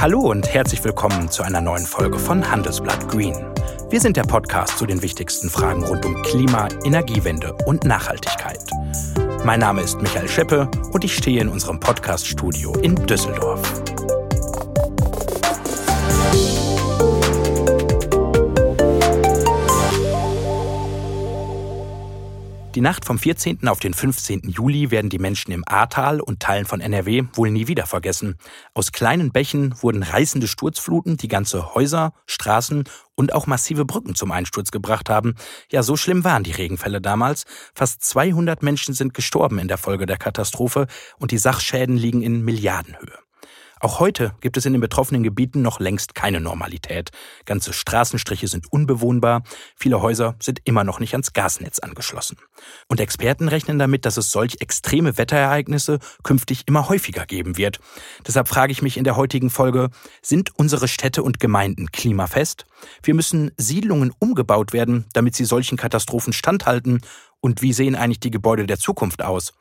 [0.00, 3.34] Hallo und herzlich willkommen zu einer neuen Folge von Handelsblatt Green.
[3.90, 8.62] Wir sind der Podcast zu den wichtigsten Fragen rund um Klima, Energiewende und Nachhaltigkeit.
[9.44, 13.59] Mein Name ist Michael Scheppe und ich stehe in unserem Podcast-Studio in Düsseldorf.
[22.80, 23.68] Die Nacht vom 14.
[23.68, 24.48] auf den 15.
[24.48, 28.38] Juli werden die Menschen im Ahrtal und Teilen von NRW wohl nie wieder vergessen.
[28.72, 32.84] Aus kleinen Bächen wurden reißende Sturzfluten, die ganze Häuser, Straßen
[33.16, 35.34] und auch massive Brücken zum Einsturz gebracht haben.
[35.70, 37.44] Ja, so schlimm waren die Regenfälle damals.
[37.74, 40.86] Fast 200 Menschen sind gestorben in der Folge der Katastrophe
[41.18, 43.18] und die Sachschäden liegen in Milliardenhöhe.
[43.82, 47.12] Auch heute gibt es in den betroffenen Gebieten noch längst keine Normalität.
[47.46, 49.42] Ganze Straßenstriche sind unbewohnbar,
[49.74, 52.36] viele Häuser sind immer noch nicht ans Gasnetz angeschlossen.
[52.88, 57.80] Und Experten rechnen damit, dass es solch extreme Wetterereignisse künftig immer häufiger geben wird.
[58.26, 59.88] Deshalb frage ich mich in der heutigen Folge,
[60.20, 62.66] sind unsere Städte und Gemeinden klimafest?
[63.02, 67.00] Wir müssen Siedlungen umgebaut werden, damit sie solchen Katastrophen standhalten.
[67.40, 69.54] Und wie sehen eigentlich die Gebäude der Zukunft aus?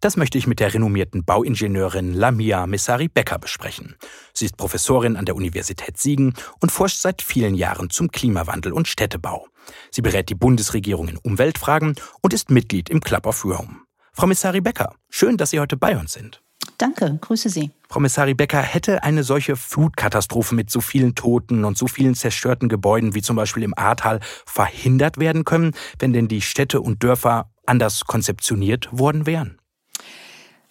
[0.00, 3.96] Das möchte ich mit der renommierten Bauingenieurin Lamia Messari Becker besprechen.
[4.32, 8.88] Sie ist Professorin an der Universität Siegen und forscht seit vielen Jahren zum Klimawandel und
[8.88, 9.46] Städtebau.
[9.90, 13.80] Sie berät die Bundesregierung in Umweltfragen und ist Mitglied im Club of Rome.
[14.12, 16.42] Frau Messari Becker, schön, dass Sie heute bei uns sind.
[16.78, 17.70] Danke, grüße Sie.
[17.88, 22.68] Frau Messari Becker, hätte eine solche Flutkatastrophe mit so vielen Toten und so vielen zerstörten
[22.68, 27.50] Gebäuden wie zum Beispiel im Ahrtal verhindert werden können, wenn denn die Städte und Dörfer
[27.64, 29.58] anders konzeptioniert worden wären?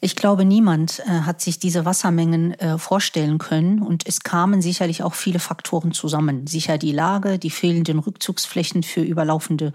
[0.05, 5.01] Ich glaube, niemand äh, hat sich diese Wassermengen äh, vorstellen können und es kamen sicherlich
[5.01, 6.45] auch viele Faktoren zusammen.
[6.45, 9.73] Sicher die Lage, die fehlenden Rückzugsflächen für überlaufende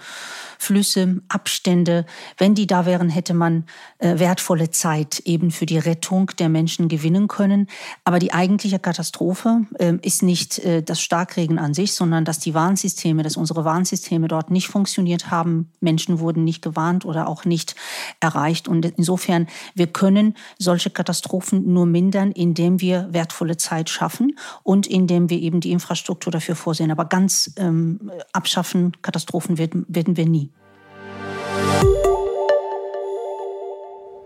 [0.57, 2.07] Flüsse, Abstände.
[2.39, 3.65] Wenn die da wären, hätte man
[3.99, 7.67] äh, wertvolle Zeit eben für die Rettung der Menschen gewinnen können.
[8.05, 12.55] Aber die eigentliche Katastrophe äh, ist nicht äh, das Starkregen an sich, sondern dass die
[12.55, 15.73] Warnsysteme, dass unsere Warnsysteme dort nicht funktioniert haben.
[15.81, 17.75] Menschen wurden nicht gewarnt oder auch nicht
[18.21, 18.69] erreicht.
[18.69, 24.87] Und insofern, wir können können solche Katastrophen nur mindern, indem wir wertvolle Zeit schaffen und
[24.87, 26.91] indem wir eben die Infrastruktur dafür vorsehen.
[26.91, 30.51] Aber ganz ähm, abschaffen Katastrophen werden, werden wir nie.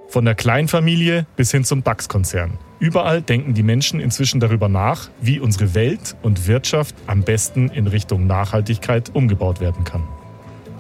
[0.08, 2.58] Von der Kleinfamilie bis hin zum DAX-Konzern.
[2.78, 7.86] Überall denken die Menschen inzwischen darüber nach, wie unsere Welt und Wirtschaft am besten in
[7.86, 10.02] Richtung Nachhaltigkeit umgebaut werden kann.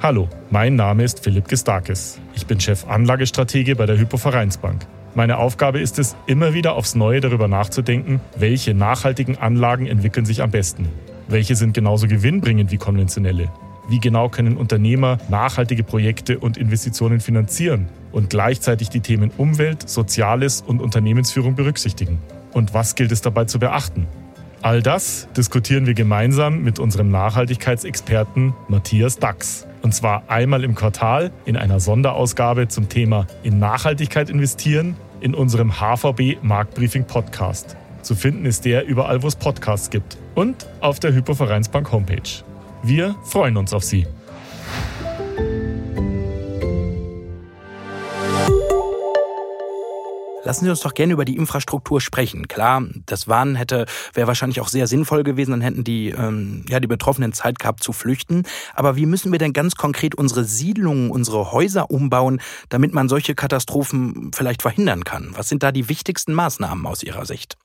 [0.02, 2.20] Hallo, mein Name ist Philipp Gestakis.
[2.34, 4.86] Ich bin Chef Anlagestratege bei der Hypovereinsbank.
[5.16, 10.42] Meine Aufgabe ist es, immer wieder aufs Neue darüber nachzudenken, welche nachhaltigen Anlagen entwickeln sich
[10.42, 10.88] am besten.
[11.28, 13.48] Welche sind genauso gewinnbringend wie konventionelle?
[13.88, 20.62] Wie genau können Unternehmer nachhaltige Projekte und Investitionen finanzieren und gleichzeitig die Themen Umwelt, Soziales
[20.62, 22.18] und Unternehmensführung berücksichtigen?
[22.52, 24.08] Und was gilt es dabei zu beachten?
[24.62, 29.66] All das diskutieren wir gemeinsam mit unserem Nachhaltigkeitsexperten Matthias Dax.
[29.82, 35.80] Und zwar einmal im Quartal in einer Sonderausgabe zum Thema in Nachhaltigkeit investieren in unserem
[35.80, 37.76] HVB Marktbriefing Podcast.
[38.02, 42.42] Zu finden ist der überall, wo es Podcasts gibt und auf der Hypovereinsbank Homepage.
[42.82, 44.06] Wir freuen uns auf Sie.
[50.44, 52.48] Lassen Sie uns doch gerne über die Infrastruktur sprechen.
[52.48, 56.80] Klar, das Warnen hätte wäre wahrscheinlich auch sehr sinnvoll gewesen, dann hätten die ähm, ja
[56.80, 58.44] die Betroffenen Zeit gehabt zu flüchten.
[58.74, 63.34] Aber wie müssen wir denn ganz konkret unsere Siedlungen, unsere Häuser umbauen, damit man solche
[63.34, 65.30] Katastrophen vielleicht verhindern kann?
[65.34, 67.56] Was sind da die wichtigsten Maßnahmen aus Ihrer Sicht?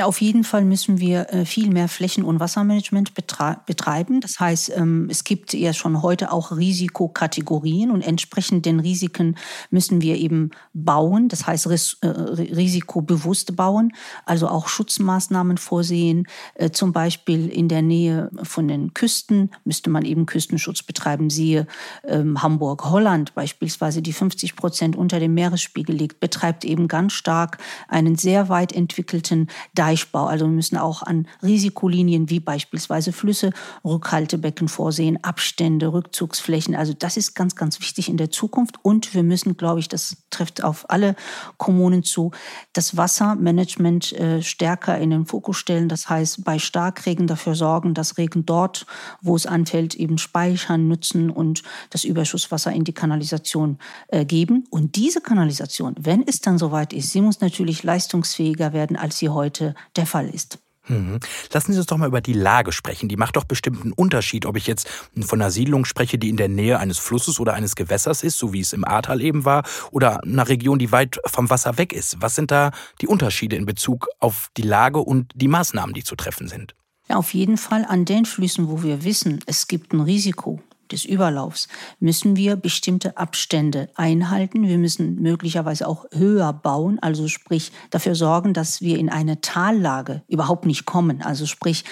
[0.00, 4.22] Auf jeden Fall müssen wir äh, viel mehr Flächen- und Wassermanagement betreiben.
[4.22, 9.36] Das heißt, ähm, es gibt ja schon heute auch Risikokategorien und entsprechend den Risiken
[9.70, 11.28] müssen wir eben bauen.
[11.28, 11.66] Das heißt,
[12.00, 13.92] äh, risikobewusst bauen,
[14.24, 16.26] also auch Schutzmaßnahmen vorsehen.
[16.54, 21.28] Äh, zum Beispiel in der Nähe von den Küsten müsste man eben Küstenschutz betreiben.
[21.28, 21.66] Siehe
[22.04, 27.58] ähm, Hamburg, Holland beispielsweise, die 50 Prozent unter dem Meeresspiegel liegt, betreibt eben ganz stark
[27.88, 29.48] einen sehr weit entwickelten
[29.82, 30.26] Deichbau.
[30.26, 33.50] Also wir müssen auch an Risikolinien wie beispielsweise Flüsse,
[33.84, 36.76] Rückhaltebecken vorsehen, Abstände, Rückzugsflächen.
[36.76, 38.76] Also das ist ganz, ganz wichtig in der Zukunft.
[38.82, 41.16] Und wir müssen, glaube ich, das trifft auf alle
[41.56, 42.30] Kommunen zu,
[42.72, 45.88] das Wassermanagement äh, stärker in den Fokus stellen.
[45.88, 48.86] Das heißt, bei Starkregen dafür sorgen, dass Regen dort,
[49.20, 54.64] wo es anfällt, eben speichern, nutzen und das Überschusswasser in die Kanalisation äh, geben.
[54.70, 59.28] Und diese Kanalisation, wenn es dann soweit ist, sie muss natürlich leistungsfähiger werden, als sie
[59.28, 60.58] heute der Fall ist.
[60.88, 61.20] Mhm.
[61.52, 63.08] Lassen Sie uns doch mal über die Lage sprechen.
[63.08, 64.88] Die macht doch bestimmt einen Unterschied, ob ich jetzt
[65.20, 68.52] von einer Siedlung spreche, die in der Nähe eines Flusses oder eines Gewässers ist, so
[68.52, 72.20] wie es im Ahrtal eben war, oder einer Region, die weit vom Wasser weg ist.
[72.20, 76.16] Was sind da die Unterschiede in Bezug auf die Lage und die Maßnahmen, die zu
[76.16, 76.74] treffen sind?
[77.08, 80.60] Ja, auf jeden Fall an den Flüssen, wo wir wissen, es gibt ein Risiko,
[80.92, 81.68] des Überlaufs
[81.98, 84.68] müssen wir bestimmte Abstände einhalten.
[84.68, 90.22] Wir müssen möglicherweise auch höher bauen, also sprich dafür sorgen, dass wir in eine Tallage
[90.28, 91.22] überhaupt nicht kommen.
[91.22, 91.84] Also sprich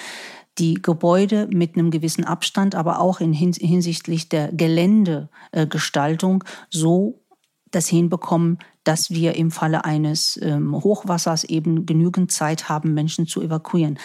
[0.58, 7.20] die Gebäude mit einem gewissen Abstand, aber auch in hinsichtlich der Geländegestaltung so
[7.70, 13.42] das hinbekommen, dass wir im Falle eines ähm, Hochwassers eben genügend Zeit haben, Menschen zu
[13.42, 13.98] evakuieren.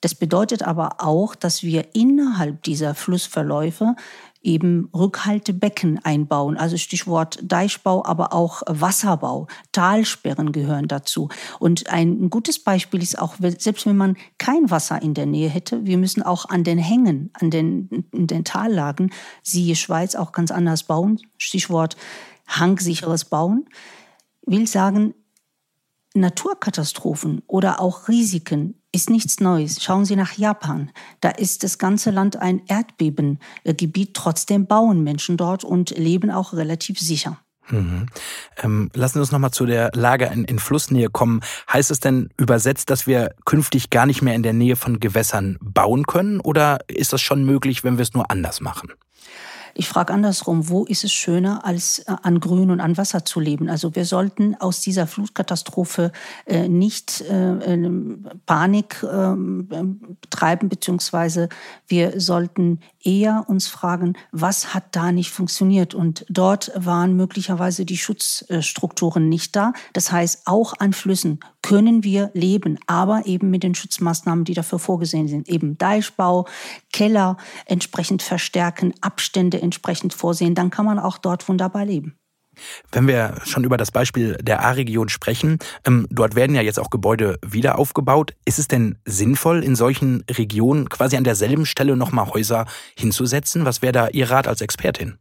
[0.00, 3.96] Das bedeutet aber auch, dass wir innerhalb dieser Flussverläufe
[4.42, 6.56] eben Rückhaltebecken einbauen.
[6.56, 9.46] Also Stichwort Deichbau, aber auch Wasserbau.
[9.72, 11.28] Talsperren gehören dazu.
[11.58, 15.84] Und ein gutes Beispiel ist auch, selbst wenn man kein Wasser in der Nähe hätte,
[15.84, 20.50] wir müssen auch an den Hängen, an den, in den Tallagen, siehe Schweiz, auch ganz
[20.50, 21.20] anders bauen.
[21.36, 21.96] Stichwort
[22.48, 23.66] hangsicheres Bauen.
[24.46, 25.14] Will sagen,
[26.14, 29.82] Naturkatastrophen oder auch Risiken ist nichts Neues.
[29.82, 30.90] Schauen Sie nach Japan.
[31.20, 34.14] Da ist das ganze Land ein Erdbebengebiet.
[34.14, 37.38] Trotzdem bauen Menschen dort und leben auch relativ sicher.
[37.68, 38.06] Mhm.
[38.56, 41.40] Ähm, lassen Sie uns nochmal zu der Lage in, in, Flussnähe kommen.
[41.72, 45.56] Heißt es denn übersetzt, dass wir künftig gar nicht mehr in der Nähe von Gewässern
[45.60, 46.40] bauen können?
[46.40, 48.92] Oder ist das schon möglich, wenn wir es nur anders machen?
[49.74, 53.40] Ich frage andersrum, wo ist es schöner, als äh, an Grün und an Wasser zu
[53.40, 53.68] leben?
[53.68, 56.12] Also wir sollten aus dieser Flutkatastrophe
[56.46, 57.78] äh, nicht äh,
[58.46, 59.68] Panik ähm,
[60.20, 61.48] betreiben, beziehungsweise
[61.86, 65.94] wir sollten eher uns fragen, was hat da nicht funktioniert?
[65.94, 69.72] Und dort waren möglicherweise die Schutzstrukturen nicht da.
[69.92, 71.40] Das heißt, auch an Flüssen
[71.70, 75.48] können wir leben, aber eben mit den Schutzmaßnahmen, die dafür vorgesehen sind.
[75.48, 76.48] Eben Deichbau,
[76.92, 80.56] Keller entsprechend verstärken, Abstände entsprechend vorsehen.
[80.56, 82.16] Dann kann man auch dort wunderbar leben.
[82.90, 86.90] Wenn wir schon über das Beispiel der A-Region sprechen, ähm, dort werden ja jetzt auch
[86.90, 88.34] Gebäude wieder aufgebaut.
[88.44, 92.66] Ist es denn sinnvoll, in solchen Regionen quasi an derselben Stelle nochmal Häuser
[92.98, 93.64] hinzusetzen?
[93.64, 95.18] Was wäre da Ihr Rat als Expertin?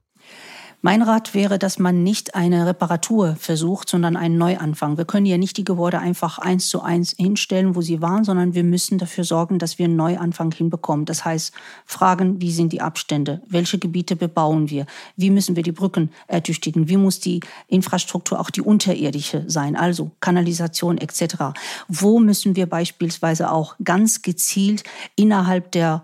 [0.81, 4.97] Mein Rat wäre, dass man nicht eine Reparatur versucht, sondern einen Neuanfang.
[4.97, 8.53] Wir können ja nicht die Gebäude einfach eins zu eins hinstellen, wo sie waren, sondern
[8.53, 11.05] wir müssen dafür sorgen, dass wir einen Neuanfang hinbekommen.
[11.05, 11.51] Das heißt,
[11.85, 13.41] fragen, wie sind die Abstände?
[13.49, 14.85] Welche Gebiete bebauen wir?
[15.17, 16.87] Wie müssen wir die Brücken ertüchtigen?
[16.87, 19.75] Wie muss die Infrastruktur auch die unterirdische sein?
[19.75, 21.59] Also Kanalisation etc.
[21.89, 24.85] Wo müssen wir beispielsweise auch ganz gezielt
[25.17, 26.03] innerhalb der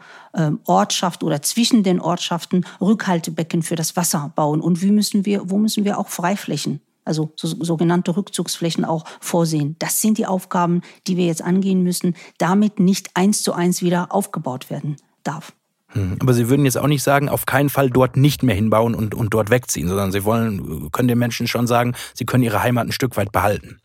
[0.65, 5.57] Ortschaft oder zwischen den Ortschaften Rückhaltebecken für das Wasser bauen und wie müssen wir, wo
[5.57, 9.75] müssen wir auch Freiflächen also so, sogenannte Rückzugsflächen auch vorsehen.
[9.79, 14.11] Das sind die Aufgaben, die wir jetzt angehen müssen, damit nicht eins zu eins wieder
[14.11, 15.53] aufgebaut werden darf.
[15.89, 18.95] Hm, aber Sie würden jetzt auch nicht sagen, auf keinen Fall dort nicht mehr hinbauen
[18.95, 22.63] und, und dort wegziehen, sondern Sie wollen, können den Menschen schon sagen, sie können ihre
[22.63, 23.79] Heimat ein Stück weit behalten.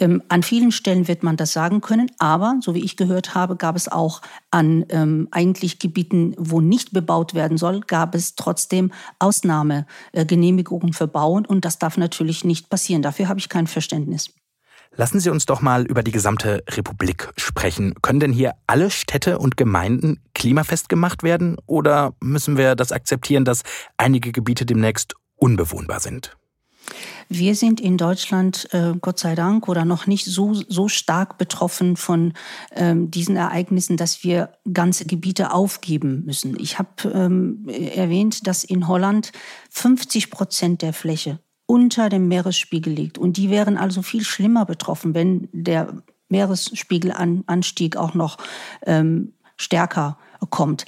[0.00, 3.56] Ähm, an vielen Stellen wird man das sagen können, aber so wie ich gehört habe,
[3.56, 8.92] gab es auch an ähm, eigentlich Gebieten, wo nicht bebaut werden soll, gab es trotzdem
[9.18, 13.02] Ausnahmegenehmigungen für Bauen und das darf natürlich nicht passieren.
[13.02, 14.30] Dafür habe ich kein Verständnis.
[14.96, 17.94] Lassen Sie uns doch mal über die gesamte Republik sprechen.
[18.02, 23.44] Können denn hier alle Städte und Gemeinden klimafest gemacht werden oder müssen wir das akzeptieren,
[23.44, 23.62] dass
[23.98, 26.36] einige Gebiete demnächst unbewohnbar sind?
[27.28, 31.96] Wir sind in Deutschland, äh, Gott sei Dank, oder noch nicht so, so stark betroffen
[31.96, 32.32] von
[32.74, 36.58] ähm, diesen Ereignissen, dass wir ganze Gebiete aufgeben müssen.
[36.58, 39.30] Ich habe ähm, erwähnt, dass in Holland
[39.70, 43.16] 50 Prozent der Fläche unter dem Meeresspiegel liegt.
[43.16, 48.38] Und die wären also viel schlimmer betroffen, wenn der Meeresspiegelanstieg auch noch
[48.86, 50.18] ähm, stärker
[50.48, 50.84] kommt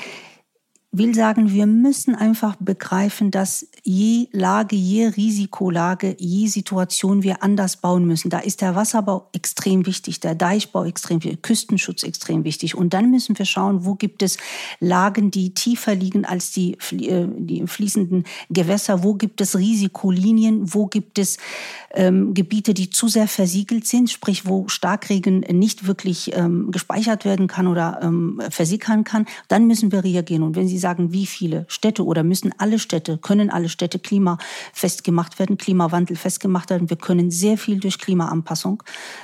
[0.95, 7.79] will sagen, wir müssen einfach begreifen, dass je Lage, je Risikolage, je Situation wir anders
[7.79, 8.29] bauen müssen.
[8.29, 12.77] Da ist der Wasserbau extrem wichtig, der Deichbau extrem wichtig, Küstenschutz extrem wichtig.
[12.77, 14.37] Und dann müssen wir schauen, wo gibt es
[14.81, 20.87] Lagen, die tiefer liegen als die, äh, die fließenden Gewässer, wo gibt es Risikolinien, wo
[20.89, 21.39] gibt es
[21.95, 27.47] ähm, Gebiete, die zu sehr versiegelt sind, sprich wo Starkregen nicht wirklich ähm, gespeichert werden
[27.47, 29.25] kann oder ähm, versickern kann.
[29.49, 30.43] Dann müssen wir reagieren.
[30.43, 35.05] Und wenn Sie sagen, wie viele Städte oder müssen alle Städte, können alle Städte klimafest
[35.05, 36.91] gemacht werden, Klimawandel festgemacht werden.
[36.91, 38.83] Wir können sehr viel durch Klimaanpassung,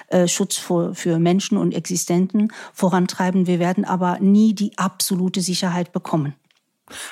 [0.09, 3.47] äh, Schutz für, für Menschen und Existenten vorantreiben.
[3.47, 6.35] Wir werden aber nie die absolute Sicherheit bekommen.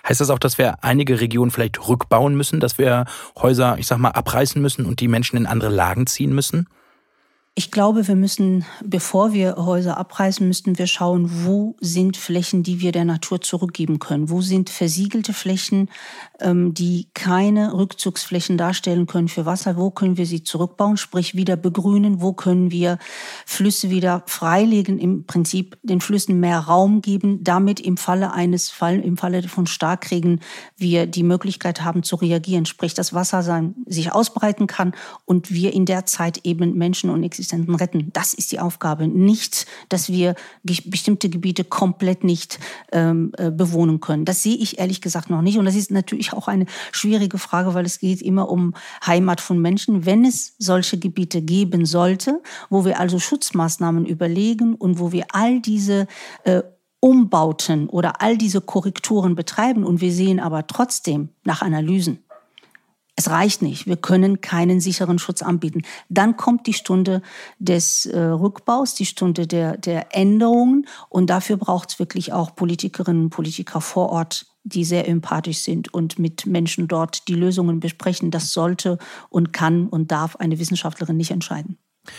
[0.08, 3.04] Heißt das auch, dass wir einige Regionen vielleicht rückbauen müssen, dass wir
[3.36, 6.68] Häuser, ich sag mal, abreißen müssen und die Menschen in andere Lagen ziehen müssen?
[7.58, 12.82] Ich glaube, wir müssen, bevor wir Häuser abreißen, müssten wir schauen, wo sind Flächen, die
[12.82, 14.28] wir der Natur zurückgeben können?
[14.28, 15.88] Wo sind versiegelte Flächen,
[16.38, 19.76] die keine Rückzugsflächen darstellen können für Wasser?
[19.76, 22.20] Wo können wir sie zurückbauen, sprich wieder begrünen?
[22.20, 22.98] Wo können wir
[23.46, 24.98] Flüsse wieder freilegen?
[24.98, 29.66] Im Prinzip den Flüssen mehr Raum geben, damit im Falle eines Fall, im Falle von
[29.66, 30.40] Starkregen
[30.76, 34.92] wir die Möglichkeit haben zu reagieren, sprich das Wasser sein, sich ausbreiten kann
[35.24, 38.10] und wir in der Zeit eben Menschen und Existenzen retten.
[38.12, 39.08] Das ist die Aufgabe.
[39.08, 42.58] Nicht, dass wir bestimmte Gebiete komplett nicht
[42.92, 44.24] ähm, äh, bewohnen können.
[44.24, 45.58] Das sehe ich ehrlich gesagt noch nicht.
[45.58, 49.60] Und das ist natürlich auch eine schwierige Frage, weil es geht immer um Heimat von
[49.60, 50.06] Menschen.
[50.06, 55.60] Wenn es solche Gebiete geben sollte, wo wir also Schutzmaßnahmen überlegen und wo wir all
[55.60, 56.06] diese
[56.44, 56.62] äh,
[57.00, 62.24] Umbauten oder all diese Korrekturen betreiben und wir sehen aber trotzdem nach Analysen,
[63.18, 63.86] es reicht nicht.
[63.86, 65.82] Wir können keinen sicheren Schutz anbieten.
[66.10, 67.22] Dann kommt die Stunde
[67.58, 70.86] des äh, Rückbaus, die Stunde der, der Änderungen.
[71.08, 75.94] Und dafür braucht es wirklich auch Politikerinnen und Politiker vor Ort, die sehr empathisch sind
[75.94, 78.30] und mit Menschen dort die Lösungen besprechen.
[78.30, 81.78] Das sollte und kann und darf eine Wissenschaftlerin nicht entscheiden.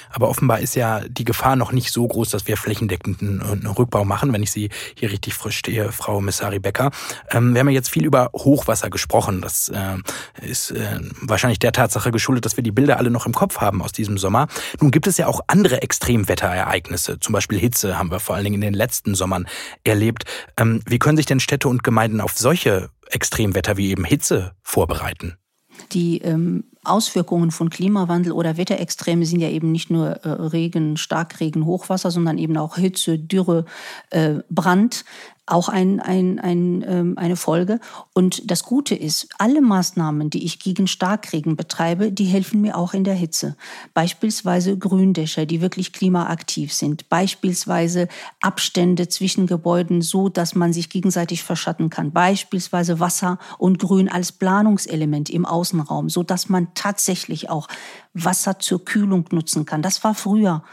[0.10, 4.06] Aber offenbar ist ja die Gefahr noch nicht so groß, dass wir flächendeckenden äh, Rückbau
[4.06, 6.92] machen, wenn ich Sie hier richtig verstehe, Frau Messari Becker.
[7.32, 9.42] Ähm, wir haben ja jetzt viel über Hochwasser gesprochen.
[9.42, 9.98] Das äh,
[10.42, 13.82] ist äh, wahrscheinlich der Tatsache geschuldet, dass wir die Bilder alle noch im Kopf haben
[13.82, 14.48] aus diesem Sommer.
[14.80, 17.20] Nun gibt es ja auch andere Extremwetterereignisse.
[17.20, 19.48] Zum Beispiel Hitze haben wir vor allen Dingen in den letzten Sommern
[19.84, 20.26] erlebt.
[20.58, 25.38] Ähm, wie können sich denn Städte und Gemeinden auf solche Extremwetter wie eben Hitze vorbereiten?
[25.92, 31.66] Die ähm, Auswirkungen von Klimawandel oder Wetterextreme sind ja eben nicht nur äh, Regen, Starkregen,
[31.66, 33.66] Hochwasser, sondern eben auch Hitze, Dürre,
[34.10, 35.06] äh, Brand
[35.48, 37.80] auch ein, ein, ein, ähm, eine Folge.
[38.14, 42.94] Und das Gute ist, alle Maßnahmen, die ich gegen Starkregen betreibe, die helfen mir auch
[42.94, 43.56] in der Hitze.
[43.94, 47.08] Beispielsweise Gründächer, die wirklich klimaaktiv sind.
[47.10, 48.10] Beispielsweise
[48.42, 52.12] Abstände zwischen Gebäuden so, dass man sich gegenseitig verschatten kann.
[52.12, 57.68] Beispielsweise Wasser und Grün als Planungselement im Außenraum, so dass man tatsächlich auch
[58.14, 59.82] Wasser zur Kühlung nutzen kann.
[59.82, 60.64] Das war früher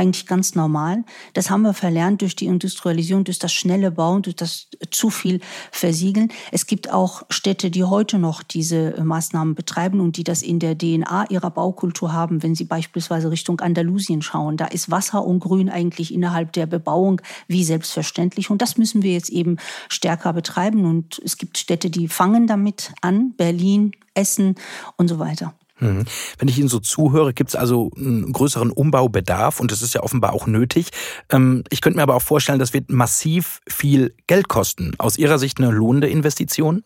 [0.00, 1.04] eigentlich ganz normal.
[1.34, 5.40] Das haben wir verlernt durch die Industrialisierung, durch das schnelle Bauen, durch das zu viel
[5.70, 6.32] Versiegeln.
[6.52, 10.76] Es gibt auch Städte, die heute noch diese Maßnahmen betreiben und die das in der
[10.76, 14.56] DNA ihrer Baukultur haben, wenn sie beispielsweise Richtung Andalusien schauen.
[14.56, 18.50] Da ist Wasser und Grün eigentlich innerhalb der Bebauung wie selbstverständlich.
[18.50, 19.58] Und das müssen wir jetzt eben
[19.90, 20.86] stärker betreiben.
[20.86, 24.54] Und es gibt Städte, die fangen damit an, Berlin, Essen
[24.96, 25.54] und so weiter.
[25.80, 26.04] Mhm.
[26.38, 30.02] Wenn ich Ihnen so zuhöre, gibt es also einen größeren Umbaubedarf und das ist ja
[30.02, 30.90] offenbar auch nötig.
[31.30, 34.92] Ähm, ich könnte mir aber auch vorstellen, das wird massiv viel Geld kosten.
[34.98, 36.84] Aus Ihrer Sicht eine lohnende Investition?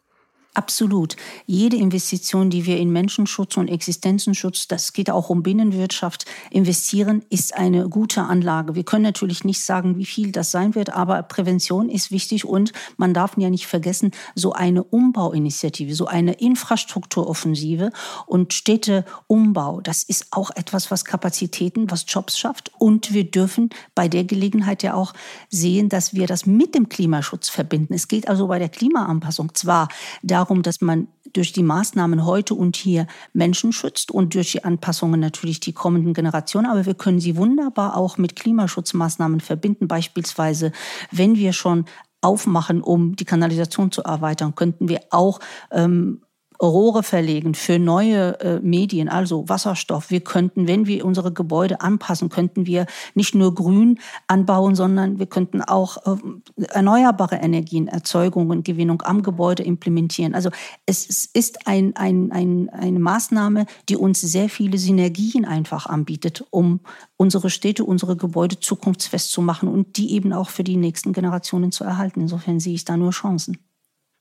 [0.56, 1.16] Absolut.
[1.46, 7.56] Jede Investition, die wir in Menschenschutz und Existenzenschutz, das geht auch um Binnenwirtschaft, investieren, ist
[7.56, 8.76] eine gute Anlage.
[8.76, 12.72] Wir können natürlich nicht sagen, wie viel das sein wird, aber Prävention ist wichtig und
[12.96, 17.90] man darf ja nicht vergessen, so eine Umbauinitiative, so eine Infrastrukturoffensive
[18.26, 24.06] und Städteumbau, das ist auch etwas, was Kapazitäten, was Jobs schafft und wir dürfen bei
[24.06, 25.14] der Gelegenheit ja auch
[25.50, 27.92] sehen, dass wir das mit dem Klimaschutz verbinden.
[27.92, 29.88] Es geht also bei der Klimaanpassung zwar
[30.22, 34.64] darum, darum, dass man durch die Maßnahmen heute und hier Menschen schützt und durch die
[34.64, 36.66] Anpassungen natürlich die kommenden Generationen.
[36.66, 39.88] Aber wir können sie wunderbar auch mit Klimaschutzmaßnahmen verbinden.
[39.88, 40.70] Beispielsweise,
[41.10, 41.86] wenn wir schon
[42.20, 46.23] aufmachen, um die Kanalisation zu erweitern, könnten wir auch ähm,
[46.62, 50.10] Rohre verlegen für neue äh, Medien, also Wasserstoff.
[50.10, 55.26] Wir könnten, wenn wir unsere Gebäude anpassen, könnten wir nicht nur grün anbauen, sondern wir
[55.26, 60.34] könnten auch äh, erneuerbare Energien, Erzeugung und Gewinnung am Gebäude implementieren.
[60.34, 60.50] Also
[60.86, 66.80] es ist ein, ein, ein, eine Maßnahme, die uns sehr viele Synergien einfach anbietet, um
[67.16, 71.72] unsere Städte, unsere Gebäude zukunftsfest zu machen und die eben auch für die nächsten Generationen
[71.72, 72.20] zu erhalten.
[72.20, 73.58] Insofern sehe ich da nur Chancen.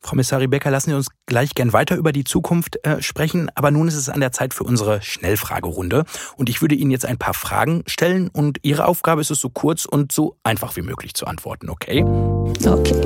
[0.04, 3.50] Frau Missari Becker, lassen Sie uns gleich gern weiter über die Zukunft äh, sprechen.
[3.56, 6.04] Aber nun ist es an der Zeit für unsere Schnellfragerunde.
[6.36, 8.28] Und ich würde Ihnen jetzt ein paar Fragen stellen.
[8.28, 12.04] Und Ihre Aufgabe ist es, so kurz und so einfach wie möglich zu antworten, okay?
[12.04, 13.02] Okay.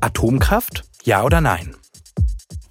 [0.00, 1.76] Atomkraft, ja oder nein?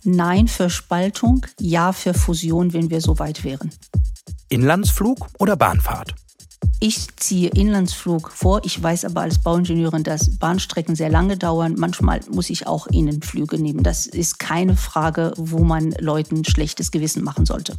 [0.03, 3.71] Nein für Spaltung, ja für Fusion, wenn wir so weit wären.
[4.49, 6.15] Inlandsflug oder Bahnfahrt?
[6.79, 8.61] Ich ziehe Inlandsflug vor.
[8.63, 11.75] Ich weiß aber als Bauingenieurin, dass Bahnstrecken sehr lange dauern.
[11.77, 13.83] Manchmal muss ich auch Innenflüge nehmen.
[13.83, 17.77] Das ist keine Frage, wo man Leuten schlechtes Gewissen machen sollte.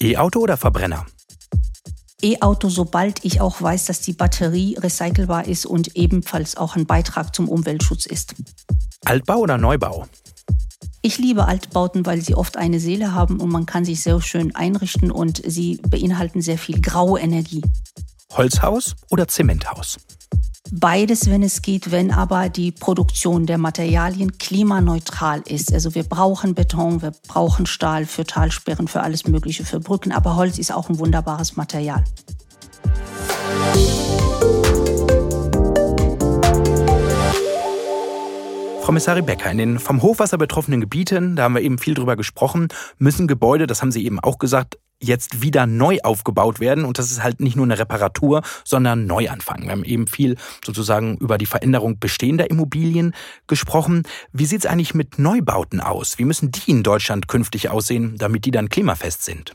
[0.00, 1.04] E-Auto oder Verbrenner?
[2.22, 7.34] E-Auto, sobald ich auch weiß, dass die Batterie recycelbar ist und ebenfalls auch ein Beitrag
[7.34, 8.34] zum Umweltschutz ist.
[9.04, 10.06] Altbau oder Neubau?
[11.06, 14.54] Ich liebe Altbauten, weil sie oft eine Seele haben und man kann sich sehr schön
[14.54, 17.60] einrichten und sie beinhalten sehr viel graue Energie.
[18.32, 19.98] Holzhaus oder Zementhaus?
[20.72, 25.74] Beides, wenn es geht, wenn aber die Produktion der Materialien klimaneutral ist.
[25.74, 30.36] Also wir brauchen Beton, wir brauchen Stahl für Talsperren, für alles Mögliche, für Brücken, aber
[30.36, 32.02] Holz ist auch ein wunderbares Material.
[33.28, 34.63] Frau
[38.92, 42.68] Messari Becker, in den vom Hochwasser betroffenen Gebieten, da haben wir eben viel drüber gesprochen,
[42.98, 46.84] müssen Gebäude, das haben Sie eben auch gesagt, jetzt wieder neu aufgebaut werden.
[46.84, 49.62] Und das ist halt nicht nur eine Reparatur, sondern Neuanfang.
[49.62, 53.14] Wir haben eben viel sozusagen über die Veränderung bestehender Immobilien
[53.46, 54.04] gesprochen.
[54.32, 56.18] Wie sieht es eigentlich mit Neubauten aus?
[56.18, 59.54] Wie müssen die in Deutschland künftig aussehen, damit die dann klimafest sind?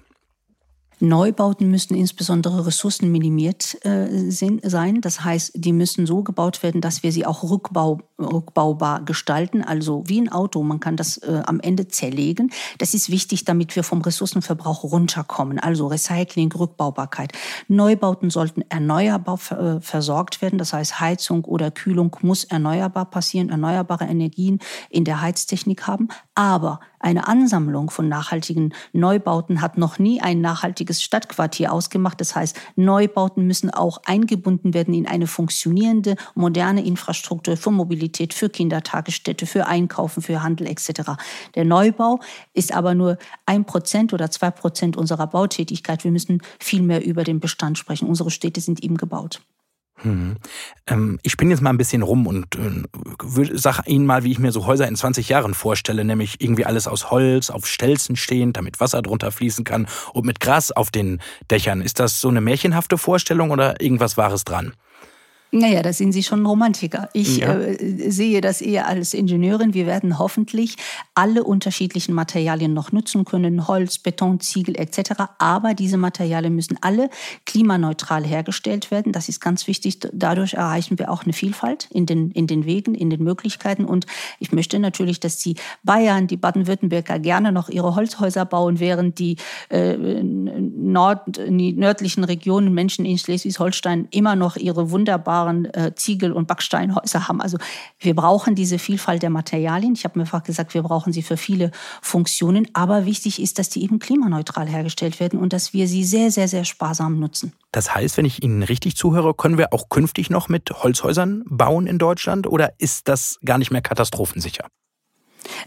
[0.99, 5.01] Neubauten müssen insbesondere ressourcenminimiert äh, sein.
[5.01, 9.63] Das heißt, die müssen so gebaut werden, dass wir sie auch rückbau, rückbaubar gestalten.
[9.63, 12.51] Also wie ein Auto, man kann das äh, am Ende zerlegen.
[12.77, 15.59] Das ist wichtig, damit wir vom Ressourcenverbrauch runterkommen.
[15.59, 17.31] Also Recycling, Rückbaubarkeit.
[17.67, 20.59] Neubauten sollten erneuerbar äh, versorgt werden.
[20.59, 26.09] Das heißt, Heizung oder Kühlung muss erneuerbar passieren, erneuerbare Energien in der Heiztechnik haben.
[26.35, 32.19] Aber eine Ansammlung von nachhaltigen Neubauten hat noch nie ein nachhaltiges Stadtquartier ausgemacht.
[32.19, 38.49] Das heißt, Neubauten müssen auch eingebunden werden in eine funktionierende, moderne Infrastruktur für Mobilität, für
[38.49, 41.11] Kindertagesstätte, für Einkaufen, für Handel etc.
[41.55, 42.19] Der Neubau
[42.53, 46.03] ist aber nur ein Prozent oder zwei Prozent unserer Bautätigkeit.
[46.03, 48.07] Wir müssen viel mehr über den Bestand sprechen.
[48.07, 49.41] Unsere Städte sind eben gebaut.
[50.01, 50.37] Hm.
[50.87, 54.39] Ähm, ich bin jetzt mal ein bisschen rum und äh, sage Ihnen mal, wie ich
[54.39, 58.57] mir so Häuser in 20 Jahren vorstelle, nämlich irgendwie alles aus Holz, auf Stelzen stehend,
[58.57, 61.19] damit Wasser drunter fließen kann und mit Gras auf den
[61.51, 61.81] Dächern.
[61.81, 64.73] Ist das so eine märchenhafte Vorstellung oder irgendwas Wahres dran?
[65.51, 67.09] Naja, da sind Sie schon Romantiker.
[67.13, 67.55] Ich ja.
[67.55, 69.73] äh, sehe das eher als Ingenieurin.
[69.73, 70.75] Wir werden hoffentlich
[71.15, 75.23] alle unterschiedlichen Materialien noch nutzen können, Holz, Beton, Ziegel etc.
[75.39, 77.09] Aber diese Materialien müssen alle
[77.47, 79.11] klimaneutral hergestellt werden.
[79.11, 79.99] Das ist ganz wichtig.
[80.13, 83.85] Dadurch erreichen wir auch eine Vielfalt in den, in den Wegen, in den Möglichkeiten.
[83.85, 84.05] Und
[84.37, 89.37] ich möchte natürlich, dass die Bayern, die Baden-Württemberger gerne noch ihre Holzhäuser bauen, während die
[89.69, 96.31] äh, Nord, die nördlichen Regionen, Menschen in Schleswig-Holstein immer noch ihre wunderbaren wunderbaren äh, Ziegel-
[96.31, 97.41] und Backsteinhäuser haben.
[97.41, 97.57] Also
[97.99, 99.93] wir brauchen diese Vielfalt der Materialien.
[99.93, 101.71] Ich habe mir einfach gesagt, wir brauchen sie für viele
[102.01, 102.67] Funktionen.
[102.73, 106.47] Aber wichtig ist, dass die eben klimaneutral hergestellt werden und dass wir sie sehr, sehr,
[106.47, 107.53] sehr sparsam nutzen.
[107.71, 111.85] Das heißt, wenn ich Ihnen richtig zuhöre, können wir auch künftig noch mit Holzhäusern bauen
[111.85, 114.65] in Deutschland oder ist das gar nicht mehr katastrophensicher?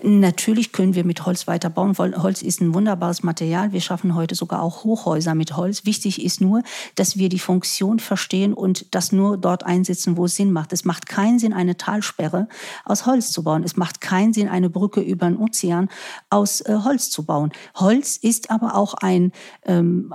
[0.02, 3.72] Natürlich können wir mit Holz weiterbauen, weil Holz ist ein wunderbares Material.
[3.72, 5.84] Wir schaffen heute sogar auch Hochhäuser mit Holz.
[5.84, 6.62] Wichtig ist nur,
[6.94, 10.72] dass wir die Funktion verstehen und das nur dort einsetzen, wo es Sinn macht.
[10.72, 12.48] Es macht keinen Sinn, eine Talsperre
[12.84, 13.62] aus Holz zu bauen.
[13.64, 15.88] Es macht keinen Sinn, eine Brücke über den Ozean
[16.30, 17.52] aus äh, Holz zu bauen.
[17.74, 19.32] Holz ist aber auch ein,
[19.64, 20.12] ähm,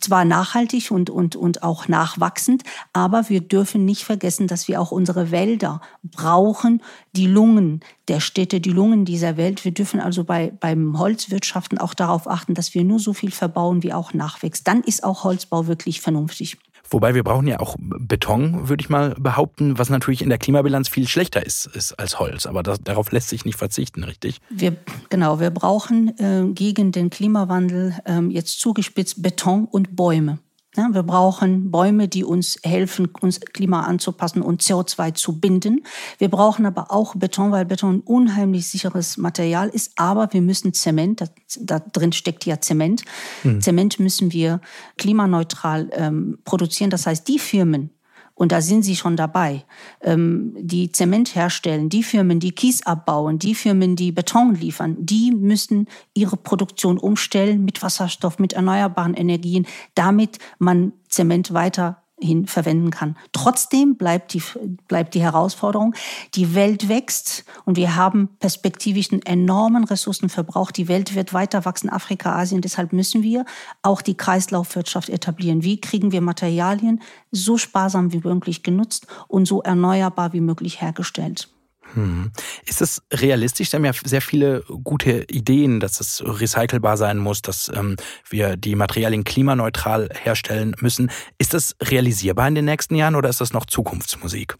[0.00, 4.90] zwar nachhaltig und, und, und auch nachwachsend, aber wir dürfen nicht vergessen, dass wir auch
[4.90, 6.82] unsere Wälder brauchen,
[7.16, 9.64] die Lungen der Städte, die Lungen dieser Welt.
[9.64, 13.82] Wir dürfen also bei, beim Holzwirtschaften auch darauf achten, dass wir nur so viel verbauen,
[13.82, 14.68] wie auch nachwächst.
[14.68, 16.58] Dann ist auch Holzbau wirklich vernünftig.
[16.88, 20.88] Wobei wir brauchen ja auch Beton, würde ich mal behaupten, was natürlich in der Klimabilanz
[20.88, 22.46] viel schlechter ist, ist als Holz.
[22.46, 24.38] Aber das, darauf lässt sich nicht verzichten, richtig?
[24.50, 24.76] Wir,
[25.08, 30.38] genau, wir brauchen äh, gegen den Klimawandel äh, jetzt zugespitzt Beton und Bäume.
[30.76, 35.84] Ja, wir brauchen Bäume, die uns helfen, uns Klima anzupassen und CO2 zu binden.
[36.18, 39.92] Wir brauchen aber auch Beton, weil Beton ein unheimlich sicheres Material ist.
[39.96, 41.26] Aber wir müssen Zement, da,
[41.60, 43.04] da drin steckt ja Zement.
[43.42, 43.62] Hm.
[43.62, 44.60] Zement müssen wir
[44.98, 46.90] klimaneutral ähm, produzieren.
[46.90, 47.90] Das heißt, die Firmen,
[48.36, 49.64] und da sind sie schon dabei.
[50.02, 55.32] Ähm, die Zement herstellen, die Firmen, die Kies abbauen, die Firmen, die Beton liefern, die
[55.32, 62.90] müssen ihre Produktion umstellen mit Wasserstoff, mit erneuerbaren Energien, damit man Zement weiter hin verwenden
[62.90, 63.16] kann.
[63.32, 64.42] Trotzdem bleibt die,
[64.88, 65.94] bleibt die Herausforderung,
[66.34, 70.70] die Welt wächst und wir haben perspektivisch einen enormen Ressourcenverbrauch.
[70.70, 72.62] Die Welt wird weiter wachsen, Afrika, Asien.
[72.62, 73.44] Deshalb müssen wir
[73.82, 75.62] auch die Kreislaufwirtschaft etablieren.
[75.62, 77.02] Wie kriegen wir Materialien
[77.32, 81.50] so sparsam wie möglich genutzt und so erneuerbar wie möglich hergestellt?
[81.96, 82.30] Hm.
[82.66, 83.70] Ist es realistisch?
[83.70, 87.96] Sie haben ja sehr viele gute Ideen, dass es recycelbar sein muss, dass ähm,
[88.28, 91.10] wir die Materialien klimaneutral herstellen müssen.
[91.38, 94.56] Ist das realisierbar in den nächsten Jahren oder ist das noch Zukunftsmusik?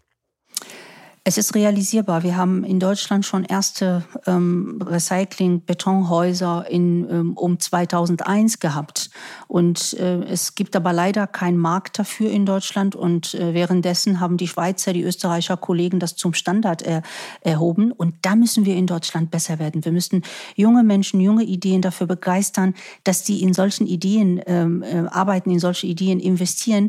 [1.28, 2.22] Es ist realisierbar.
[2.22, 9.10] Wir haben in Deutschland schon erste ähm, Recycling-Betonhäuser in, ähm, um 2001 gehabt.
[9.48, 12.94] Und äh, es gibt aber leider keinen Markt dafür in Deutschland.
[12.94, 17.02] Und äh, währenddessen haben die Schweizer, die Österreicher Kollegen das zum Standard er,
[17.40, 17.90] erhoben.
[17.90, 19.84] Und da müssen wir in Deutschland besser werden.
[19.84, 20.22] Wir müssen
[20.54, 25.58] junge Menschen, junge Ideen dafür begeistern, dass die in solchen Ideen ähm, äh, arbeiten, in
[25.58, 26.88] solche Ideen investieren.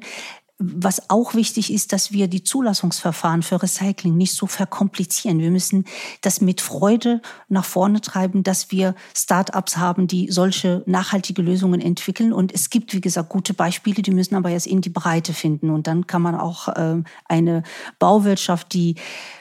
[0.60, 5.40] Was auch wichtig ist, dass wir die Zulassungsverfahren für Recycling nicht so verkomplizieren.
[5.40, 5.86] Wir müssen
[6.22, 12.34] das mit Freude nach vorne treiben, dass wir Start-ups haben, die solche nachhaltige Lösungen entwickeln.
[12.34, 15.70] Und es gibt, wie gesagt, gute Beispiele, die müssen aber jetzt in die Breite finden.
[15.70, 17.62] Und dann kann man auch äh, eine
[18.00, 18.96] Bauwirtschaft, die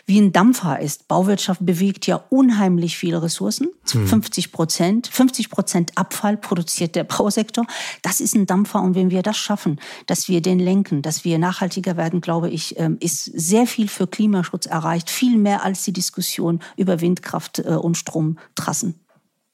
[0.05, 1.09] wie ein Dampfer ist.
[1.09, 3.69] Bauwirtschaft bewegt ja unheimlich viele Ressourcen.
[3.91, 4.07] Hm.
[4.07, 5.09] 50 Prozent.
[5.09, 7.67] 50 Prozent Abfall produziert der Bausektor.
[8.03, 8.83] Das ist ein Dampfer.
[8.83, 12.79] Und wenn wir das schaffen, dass wir den lenken, dass wir nachhaltiger werden, glaube ich,
[12.81, 15.09] ähm, ist sehr viel für Klimaschutz erreicht.
[15.09, 18.99] Viel mehr als die Diskussion über Windkraft äh, und Stromtrassen.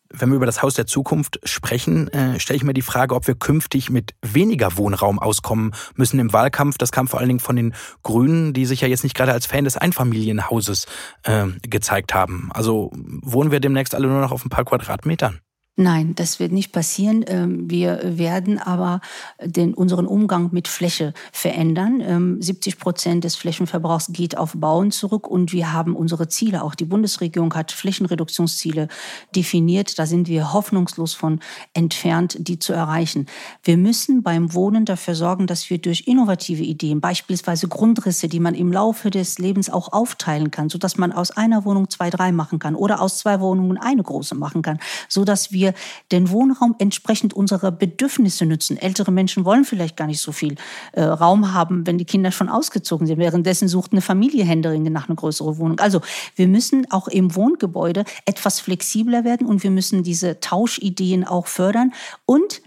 [0.09, 3.27] Wenn wir über das Haus der Zukunft sprechen, äh, stelle ich mir die Frage, ob
[3.27, 6.79] wir künftig mit weniger Wohnraum auskommen müssen im Wahlkampf.
[6.79, 9.45] Das kam vor allen Dingen von den Grünen, die sich ja jetzt nicht gerade als
[9.45, 10.87] Fan des Einfamilienhauses
[11.25, 12.51] äh, gezeigt haben.
[12.55, 15.41] Also wohnen wir demnächst alle nur noch auf ein paar Quadratmetern?
[15.77, 17.25] Nein, das wird nicht passieren.
[17.27, 19.01] Ähm, wir werden aber
[19.43, 22.43] den, unseren Umgang mit Fläche verändern.
[22.43, 26.63] 70 ähm, Prozent des Flächenverbrauchs geht auf Bauen zurück und wir haben unsere Ziele.
[26.63, 28.89] Auch die Bundesregierung hat Flächenreduktionsziele
[29.35, 29.99] definiert.
[29.99, 31.41] Da sind wir hoffnungslos von
[31.73, 33.25] entfernt, die zu erreichen.
[33.65, 38.55] Wir müssen beim Wohnen dafür sorgen, dass wir durch innovative Ideen, beispielsweise Grundrisse, die man
[38.55, 42.59] im Laufe des Lebens auch aufteilen kann, sodass man aus einer Wohnung zwei, drei machen
[42.59, 45.75] kann oder aus zwei Wohnungen eine große machen kann, sodass wir wir
[46.11, 48.77] den Wohnraum entsprechend unserer Bedürfnisse nutzen.
[48.77, 50.57] Ältere Menschen wollen vielleicht gar nicht so viel
[50.93, 53.19] äh, Raum haben, wenn die Kinder schon ausgezogen sind.
[53.19, 55.79] Währenddessen sucht eine Familie händeringend nach einer größeren Wohnung.
[55.79, 56.01] Also
[56.35, 61.93] wir müssen auch im Wohngebäude etwas flexibler werden und wir müssen diese Tauschideen auch fördern
[62.27, 62.61] und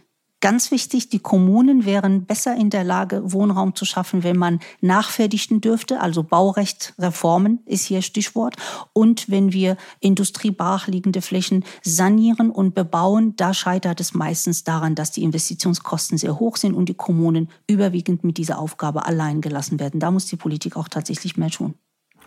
[0.46, 5.60] Ganz wichtig, die Kommunen wären besser in der Lage, Wohnraum zu schaffen, wenn man nachfertigten
[5.60, 6.02] dürfte.
[6.02, 8.56] Also Baurecht, Reformen ist hier Stichwort.
[8.94, 15.24] Und wenn wir industriebrachliegende Flächen sanieren und bebauen, da scheitert es meistens daran, dass die
[15.24, 20.00] Investitionskosten sehr hoch sind und die Kommunen überwiegend mit dieser Aufgabe allein gelassen werden.
[20.00, 21.74] Da muss die Politik auch tatsächlich mehr tun.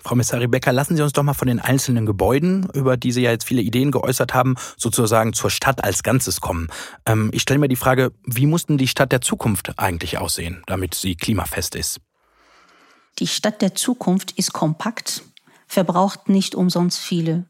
[0.03, 3.23] Frau Messari Becker, lassen Sie uns doch mal von den einzelnen Gebäuden, über die Sie
[3.23, 6.69] ja jetzt viele Ideen geäußert haben, sozusagen zur Stadt als Ganzes kommen.
[7.07, 10.63] Ähm, ich stelle mir die Frage, wie muss denn die Stadt der Zukunft eigentlich aussehen,
[10.67, 12.01] damit sie klimafest ist?
[13.19, 15.23] Die Stadt der Zukunft ist kompakt,
[15.67, 17.45] verbraucht nicht umsonst viele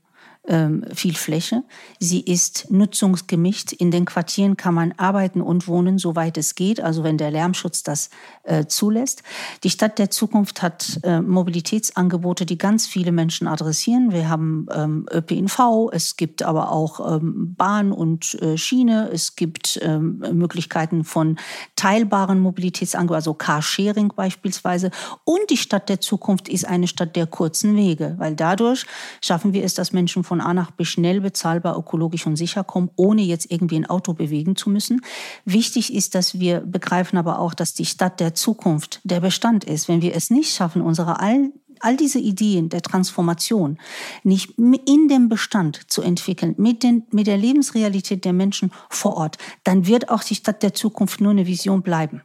[0.95, 1.63] viel Fläche.
[1.99, 3.73] Sie ist nutzungsgemischt.
[3.73, 7.83] In den Quartieren kann man arbeiten und wohnen, soweit es geht, also wenn der Lärmschutz
[7.83, 8.11] das
[8.45, 9.23] äh, zulässt.
[9.65, 14.13] Die Stadt der Zukunft hat äh, Mobilitätsangebote, die ganz viele Menschen adressieren.
[14.13, 19.79] Wir haben ähm, ÖPNV, es gibt aber auch ähm, Bahn und äh, Schiene, es gibt
[19.83, 21.39] ähm, Möglichkeiten von
[21.77, 24.91] teilbaren Mobilitätsangeboten, also Carsharing beispielsweise.
[25.25, 28.87] Und die Stadt der Zukunft ist eine Stadt der kurzen Wege, weil dadurch
[29.21, 32.62] schaffen wir es, dass Menschen von von A nach B schnell bezahlbar, ökologisch und sicher
[32.62, 35.01] kommen, ohne jetzt irgendwie ein Auto bewegen zu müssen.
[35.44, 39.88] Wichtig ist, dass wir begreifen aber auch, dass die Stadt der Zukunft der Bestand ist.
[39.88, 43.79] Wenn wir es nicht schaffen, unsere all all diese Ideen der Transformation
[44.24, 49.38] nicht in dem Bestand zu entwickeln, mit, den, mit der Lebensrealität der Menschen vor Ort,
[49.62, 52.22] dann wird auch die Stadt der Zukunft nur eine Vision bleiben.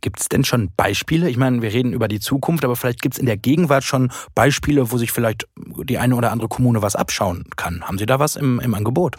[0.00, 1.28] Gibt es denn schon Beispiele?
[1.28, 4.10] Ich meine, wir reden über die Zukunft, aber vielleicht gibt es in der Gegenwart schon
[4.34, 7.82] Beispiele, wo sich vielleicht die eine oder andere Kommune was abschauen kann.
[7.84, 9.18] Haben Sie da was im, im Angebot?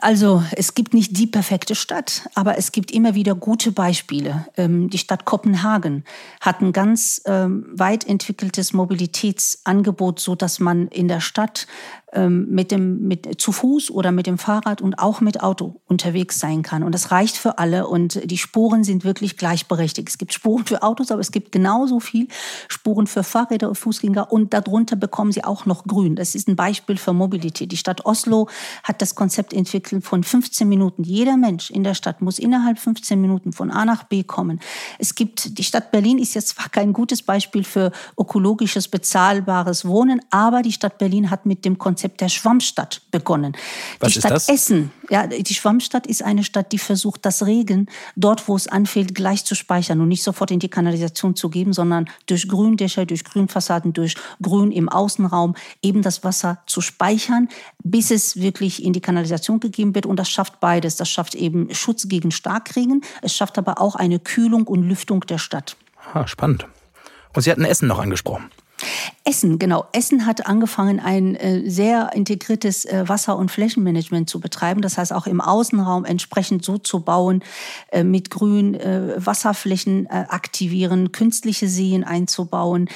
[0.00, 4.46] Also es gibt nicht die perfekte Stadt, aber es gibt immer wieder gute Beispiele.
[4.56, 6.04] Ähm, die Stadt Kopenhagen
[6.40, 11.66] hat ein ganz ähm, weit entwickeltes Mobilitätsangebot, so dass man in der Stadt
[12.28, 16.62] mit dem, mit, zu Fuß oder mit dem Fahrrad und auch mit Auto unterwegs sein
[16.62, 16.82] kann.
[16.82, 20.08] Und das reicht für alle und die Spuren sind wirklich gleichberechtigt.
[20.08, 22.28] Es gibt Spuren für Autos, aber es gibt genauso viel
[22.68, 26.16] Spuren für Fahrräder und Fußgänger und darunter bekommen sie auch noch grün.
[26.16, 27.72] Das ist ein Beispiel für Mobilität.
[27.72, 28.48] Die Stadt Oslo
[28.82, 31.02] hat das Konzept entwickelt von 15 Minuten.
[31.02, 34.60] Jeder Mensch in der Stadt muss innerhalb 15 Minuten von A nach B kommen.
[34.98, 40.20] Es gibt, die Stadt Berlin ist jetzt zwar kein gutes Beispiel für ökologisches, bezahlbares Wohnen,
[40.30, 43.56] aber die Stadt Berlin hat mit dem Konzept Konzept der Schwammstadt begonnen.
[43.98, 44.48] Was die Stadt das?
[44.50, 49.14] Essen, ja, die Schwammstadt ist eine Stadt, die versucht, das Regen dort, wo es anfällt,
[49.14, 53.24] gleich zu speichern und nicht sofort in die Kanalisation zu geben, sondern durch Gründächer, durch
[53.24, 57.48] Grünfassaden, durch Grün im Außenraum eben das Wasser zu speichern,
[57.82, 60.04] bis es wirklich in die Kanalisation gegeben wird.
[60.04, 60.96] Und das schafft beides.
[60.96, 63.00] Das schafft eben Schutz gegen Starkregen.
[63.22, 65.78] Es schafft aber auch eine Kühlung und Lüftung der Stadt.
[66.12, 66.66] Ah, spannend.
[67.32, 68.50] Und Sie hatten Essen noch angesprochen.
[69.24, 69.86] Essen, genau.
[69.92, 74.82] Essen hat angefangen, ein äh, sehr integriertes äh, Wasser- und Flächenmanagement zu betreiben.
[74.82, 77.42] Das heißt, auch im Außenraum entsprechend so zu bauen,
[77.90, 82.88] äh, mit Grün äh, Wasserflächen äh, aktivieren, künstliche Seen einzubauen,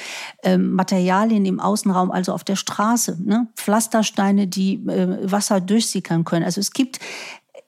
[0.43, 3.47] ähm, Materialien im Außenraum, also auf der Straße, ne?
[3.55, 6.45] Pflastersteine, die äh, Wasser durchsickern können.
[6.45, 6.99] Also es gibt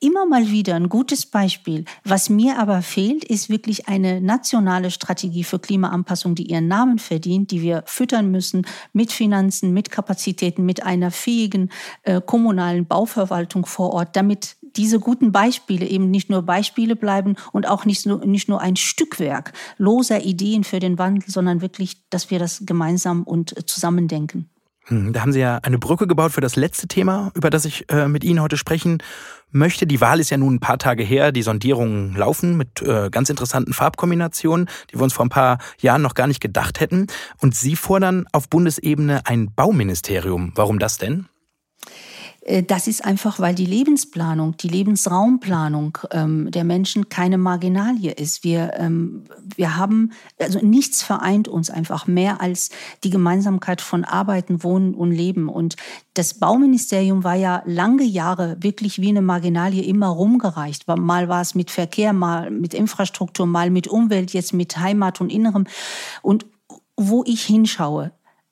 [0.02, 1.86] immer mal wieder ein gutes Beispiel.
[2.04, 7.52] Was mir aber fehlt, ist wirklich eine nationale Strategie für Klimaanpassung, die ihren Namen verdient,
[7.52, 11.70] die wir füttern müssen mit Finanzen, mit Kapazitäten, mit einer fähigen
[12.04, 17.68] äh, kommunalen Bauverwaltung vor Ort, damit diese guten Beispiele eben nicht nur Beispiele bleiben und
[17.68, 22.32] auch nicht nur, nicht nur ein Stückwerk loser Ideen für den Wandel, sondern wirklich, dass
[22.32, 24.50] wir das gemeinsam und äh, zusammen denken.
[24.92, 28.08] Da haben Sie ja eine Brücke gebaut für das letzte Thema, über das ich äh,
[28.08, 29.02] mit Ihnen heute sprechen
[29.52, 29.88] möchte.
[29.88, 31.32] Die Wahl ist ja nun ein paar Tage her.
[31.32, 36.02] Die Sondierungen laufen mit äh, ganz interessanten Farbkombinationen, die wir uns vor ein paar Jahren
[36.02, 37.08] noch gar nicht gedacht hätten.
[37.40, 40.52] Und Sie fordern auf Bundesebene ein Bauministerium.
[40.56, 41.28] Warum das denn?
[42.42, 48.44] Äh, das ist einfach, weil die Lebensplanung, die Lebensraumplanung ähm, der Menschen keine Marginalie ist.
[48.44, 49.24] Wir, ähm,
[49.56, 52.70] wir haben, also nichts vereint uns einfach mehr als
[53.04, 55.50] die Gemeinsamkeit von Arbeiten, Wohnen und Leben.
[55.50, 55.76] Und
[56.14, 60.88] das Bauministerium war ja lange Jahre wirklich wie eine Marginalie immer rumgereicht.
[60.88, 65.32] Mal war es mit Verkehr, mal mit Infrastruktur, mal mit Umwelt, jetzt mit Heimat und
[65.32, 65.68] Innerem.
[66.22, 66.46] Und
[66.98, 68.12] wo ich hinschaue,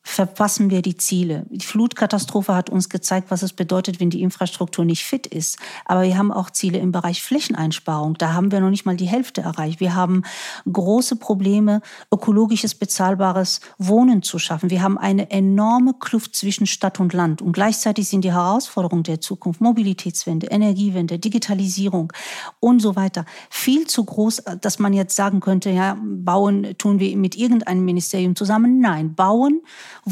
[0.10, 1.46] verpassen wir die Ziele.
[1.50, 5.58] Die Flutkatastrophe hat uns gezeigt, was es bedeutet, wenn die Infrastruktur nicht fit ist.
[5.86, 8.16] Aber wir haben auch Ziele im Bereich Flächeneinsparung.
[8.16, 9.80] Da haben wir noch nicht mal die Hälfte erreicht.
[9.80, 10.24] Wir haben
[10.72, 14.72] große Probleme, ökologisches, bezahlbares Wohnen zu schaffen.
[14.72, 17.42] Wir haben eine enorme Kluft zwischen Stadt und Land.
[17.42, 22.12] Und gleichzeitig sind die Herausforderungen der Zukunft, Mobilitätswende, Energiewende, Digitalisierung
[22.60, 27.16] und so weiter, viel zu groß, dass man jetzt sagen könnte, ja, bauen tun wir
[27.16, 28.80] mit irgendeinem Ministerium zusammen.
[28.80, 29.62] Nein, bauen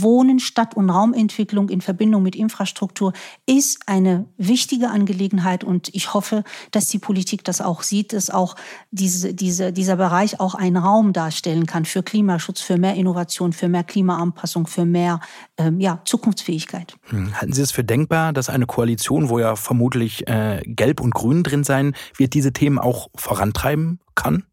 [0.02, 3.14] Wohnen, Stadt- und Raumentwicklung in Verbindung mit Infrastruktur
[3.46, 8.56] ist eine wichtige Angelegenheit und ich hoffe, dass die Politik das auch sieht, dass auch
[8.92, 13.70] diese, diese, dieser Bereich auch einen Raum darstellen kann für Klimaschutz, für mehr Innovation, für
[13.70, 15.20] mehr Klimaanpassung, für mehr
[15.58, 16.96] ähm, ja, Zukunftsfähigkeit.
[17.10, 21.14] Hm, halten Sie es für denkbar, dass eine Koalition, wo ja vermutlich äh, Gelb und
[21.14, 24.44] Grün drin sein wird, diese Themen auch vorantreiben kann?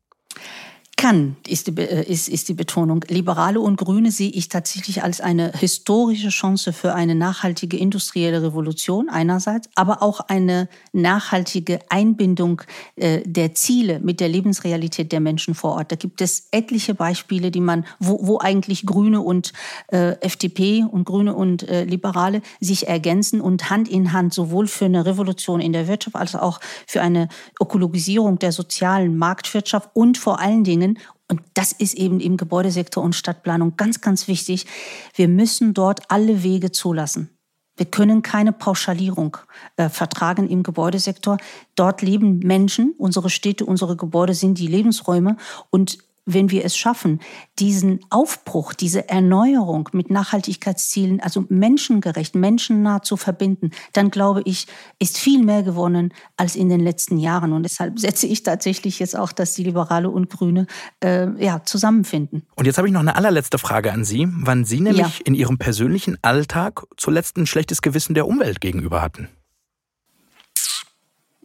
[0.97, 3.05] Kann, ist die, äh, ist, ist die Betonung.
[3.09, 9.09] Liberale und Grüne sehe ich tatsächlich als eine historische Chance für eine nachhaltige industrielle Revolution
[9.09, 12.63] einerseits, aber auch eine nachhaltige Einbindung
[12.97, 15.93] äh, der Ziele mit der Lebensrealität der Menschen vor Ort.
[15.93, 19.53] Da gibt es etliche Beispiele, die man, wo, wo eigentlich Grüne und
[19.89, 24.87] äh, FDP und Grüne und äh, Liberale sich ergänzen und Hand in Hand sowohl für
[24.87, 27.29] eine Revolution in der Wirtschaft als auch für eine
[27.61, 30.94] Ökologisierung der sozialen Marktwirtschaft und vor allen Dingen
[31.29, 34.67] Und das ist eben im Gebäudesektor und Stadtplanung ganz, ganz wichtig.
[35.15, 37.31] Wir müssen dort alle Wege zulassen.
[37.77, 39.37] Wir können keine Pauschalierung
[39.77, 41.39] äh, vertragen im Gebäudesektor.
[41.75, 45.37] Dort leben Menschen, unsere Städte, unsere Gebäude sind die Lebensräume
[45.71, 47.21] und wenn wir es schaffen,
[47.59, 54.67] diesen Aufbruch, diese Erneuerung mit Nachhaltigkeitszielen, also menschengerecht, menschennah zu verbinden, dann glaube ich,
[54.99, 57.53] ist viel mehr gewonnen als in den letzten Jahren.
[57.53, 60.67] Und deshalb setze ich tatsächlich jetzt auch, dass die Liberale und Grüne
[61.03, 62.47] äh, ja, zusammenfinden.
[62.57, 65.25] Und jetzt habe ich noch eine allerletzte Frage an Sie, wann Sie nämlich ja.
[65.25, 69.29] in Ihrem persönlichen Alltag zuletzt ein schlechtes Gewissen der Umwelt gegenüber hatten.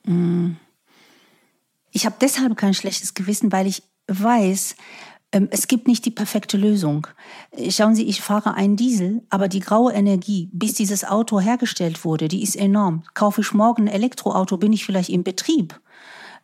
[0.06, 0.52] Mm.
[1.92, 4.76] Ich habe deshalb kein schlechtes Gewissen, weil ich weiß,
[5.32, 7.08] ähm, es gibt nicht die perfekte Lösung.
[7.70, 12.28] Schauen Sie, ich fahre einen Diesel, aber die graue Energie, bis dieses Auto hergestellt wurde,
[12.28, 13.04] die ist enorm.
[13.14, 15.80] Kaufe ich morgen ein Elektroauto, bin ich vielleicht im Betrieb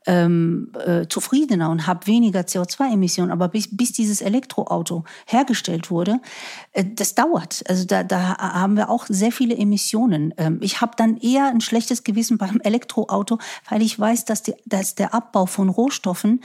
[0.06, 3.32] ähm, äh, zufriedener und habe weniger CO2-Emissionen.
[3.32, 6.19] Aber bis, bis dieses Elektroauto hergestellt wurde,
[6.73, 7.63] äh, das dauert.
[7.67, 10.34] Also da, da haben wir auch sehr viele Emissionen.
[10.38, 14.54] Ähm, ich habe dann eher ein schlechtes Gewissen beim Elektroauto, weil ich weiß, dass, die,
[14.65, 16.41] dass der Abbau von Rohstoffen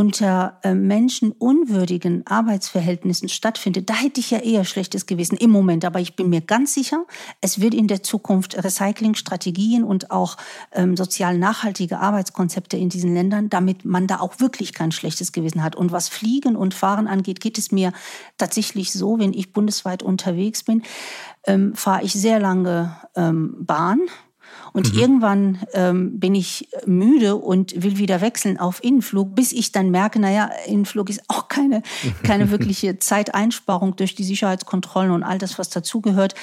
[0.00, 5.84] unter äh, menschenunwürdigen Arbeitsverhältnissen stattfindet, da hätte ich ja eher schlechtes Gewissen im Moment.
[5.84, 7.04] Aber ich bin mir ganz sicher,
[7.42, 10.38] es wird in der Zukunft Recyclingstrategien und auch
[10.72, 15.62] ähm, sozial nachhaltige Arbeitskonzepte in diesen Ländern, damit man da auch wirklich kein schlechtes Gewissen
[15.62, 15.76] hat.
[15.76, 17.92] Und was Fliegen und Fahren angeht, geht es mir
[18.38, 20.82] tatsächlich so, wenn ich bundesweit unterwegs bin,
[21.44, 24.00] ähm, fahre ich sehr lange ähm, Bahn
[24.72, 24.98] und mhm.
[24.98, 30.20] irgendwann ähm, bin ich müde und will wieder wechseln auf Innenflug, bis ich dann merke,
[30.20, 31.82] naja, Innenflug ist auch keine,
[32.22, 36.34] keine wirkliche Zeiteinsparung durch die Sicherheitskontrollen und all das, was dazugehört.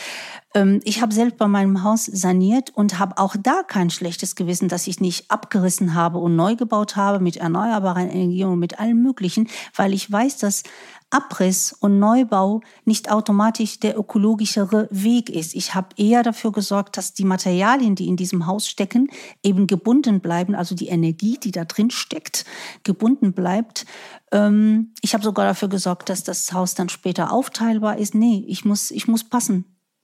[0.53, 4.67] Ähm, ich habe selbst bei meinem Haus saniert und habe auch da kein schlechtes Gewissen,
[4.67, 9.01] dass ich nicht abgerissen habe und neu gebaut habe mit erneuerbaren Energien und mit allem
[9.01, 10.63] Möglichen, weil ich weiß, dass
[11.09, 15.55] Abriss und Neubau nicht automatisch der ökologischere Weg ist.
[15.55, 19.07] Ich habe eher dafür gesorgt, dass die Materialien, die in diesem Haus stecken,
[19.41, 22.45] eben gebunden bleiben, also die Energie, die da drin steckt,
[22.83, 23.85] gebunden bleibt.
[24.33, 28.13] Ähm, ich habe sogar dafür gesorgt, dass das Haus dann später aufteilbar ist.
[28.13, 29.63] Nee, ich muss, ich muss passen.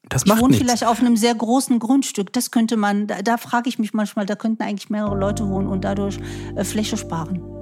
[0.10, 0.64] Das macht ich wohne nichts.
[0.64, 2.32] vielleicht auf einem sehr großen Grundstück.
[2.32, 5.68] Das könnte man, da, da frage ich mich manchmal, da könnten eigentlich mehrere Leute wohnen
[5.68, 6.18] und dadurch
[6.56, 7.53] äh, Fläche sparen.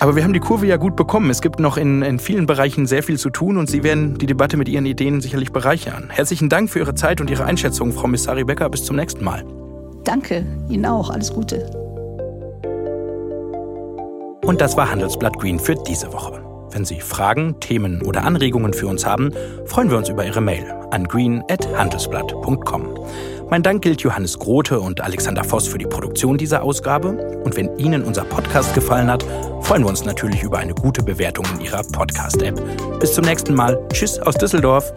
[0.00, 1.30] Aber wir haben die Kurve ja gut bekommen.
[1.30, 4.26] Es gibt noch in, in vielen Bereichen sehr viel zu tun und Sie werden die
[4.26, 6.08] Debatte mit Ihren Ideen sicherlich bereichern.
[6.10, 8.68] Herzlichen Dank für Ihre Zeit und Ihre Einschätzung, Frau Missari Becker.
[8.70, 9.44] Bis zum nächsten Mal.
[10.04, 11.10] Danke, Ihnen auch.
[11.10, 11.70] Alles Gute.
[14.44, 16.42] Und das war Handelsblatt Green für diese Woche.
[16.70, 19.30] Wenn Sie Fragen, Themen oder Anregungen für uns haben,
[19.66, 22.98] freuen wir uns über Ihre Mail an green.handelsblatt.com.
[23.50, 27.40] Mein Dank gilt Johannes Grote und Alexander Voss für die Produktion dieser Ausgabe.
[27.44, 29.24] Und wenn Ihnen unser Podcast gefallen hat,
[29.62, 33.00] freuen wir uns natürlich über eine gute Bewertung in Ihrer Podcast-App.
[33.00, 33.78] Bis zum nächsten Mal.
[33.90, 34.92] Tschüss aus Düsseldorf.